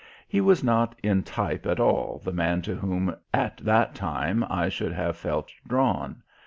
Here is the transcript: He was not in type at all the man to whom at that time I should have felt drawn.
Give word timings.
He 0.27 0.41
was 0.41 0.63
not 0.63 0.95
in 1.03 1.21
type 1.21 1.67
at 1.67 1.79
all 1.79 2.19
the 2.25 2.33
man 2.33 2.63
to 2.63 2.73
whom 2.73 3.15
at 3.35 3.57
that 3.57 3.93
time 3.93 4.43
I 4.49 4.67
should 4.67 4.93
have 4.93 5.15
felt 5.15 5.51
drawn. 5.67 6.23